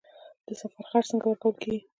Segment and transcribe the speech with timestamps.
[0.47, 1.79] د سفر خرڅ څنګه ورکول کیږي؟